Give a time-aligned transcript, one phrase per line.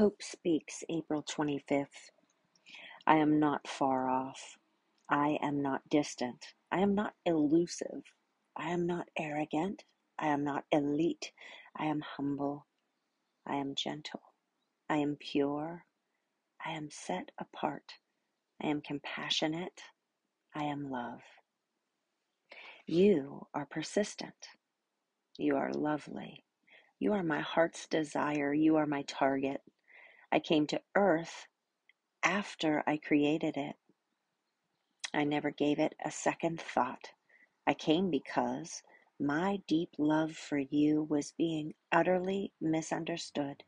[0.00, 2.08] Hope Speaks, April 25th.
[3.06, 4.56] I am not far off.
[5.10, 6.42] I am not distant.
[6.72, 8.04] I am not elusive.
[8.56, 9.84] I am not arrogant.
[10.18, 11.32] I am not elite.
[11.76, 12.66] I am humble.
[13.46, 14.22] I am gentle.
[14.88, 15.84] I am pure.
[16.64, 17.92] I am set apart.
[18.62, 19.82] I am compassionate.
[20.54, 21.20] I am love.
[22.86, 24.48] You are persistent.
[25.36, 26.46] You are lovely.
[26.98, 28.54] You are my heart's desire.
[28.54, 29.60] You are my target.
[30.32, 31.46] I came to earth
[32.22, 33.76] after I created it.
[35.12, 37.10] I never gave it a second thought.
[37.66, 38.82] I came because
[39.18, 43.64] my deep love for you was being utterly misunderstood.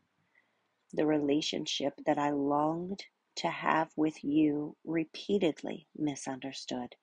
[0.93, 3.05] The relationship that I longed
[3.37, 6.95] to have with you repeatedly misunderstood.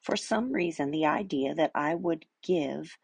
[0.00, 2.98] For some reason, the idea that I would give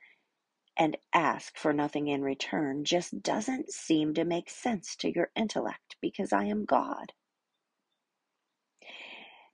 [0.77, 5.97] and ask for nothing in return just doesn't seem to make sense to your intellect
[6.01, 7.13] because I am God.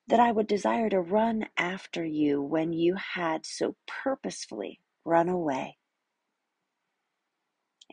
[0.08, 5.78] That I would desire to run after you when you had so purposefully run away.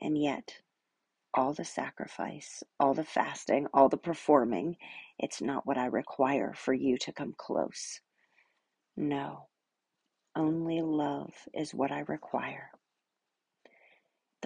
[0.01, 0.59] And yet,
[1.33, 4.77] all the sacrifice, all the fasting, all the performing,
[5.19, 7.99] it's not what I require for you to come close.
[8.95, 9.47] No,
[10.35, 12.71] only love is what I require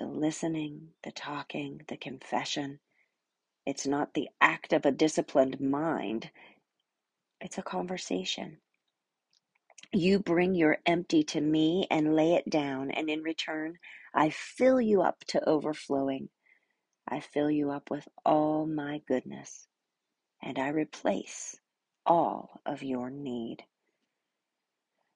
[0.02, 2.80] the listening, the talking, the confession.
[3.67, 6.31] It's not the act of a disciplined mind,
[7.39, 8.57] it's a conversation.
[9.94, 13.75] You bring your empty to me and lay it down, and in return,
[14.16, 16.29] I fill you up to overflowing.
[17.07, 19.67] I fill you up with all my goodness,
[20.41, 21.57] and I replace
[22.07, 23.66] all of your need.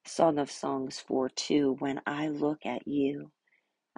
[0.06, 3.32] Song of Songs 4 2 When I look at you,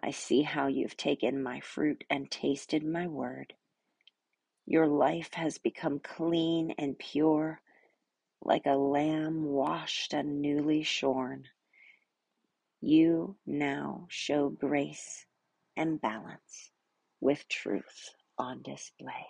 [0.02, 3.54] I see how you've taken my fruit and tasted my word.
[4.66, 7.60] Your life has become clean and pure,
[8.42, 11.48] like a lamb washed and newly shorn.
[12.80, 15.26] You now show grace
[15.76, 16.70] and balance
[17.20, 19.26] with truth on display.